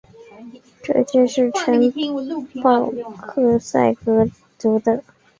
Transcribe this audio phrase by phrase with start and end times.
[0.81, 1.79] 这些城
[2.63, 4.27] 堡是克塞格
[4.57, 5.03] 族的。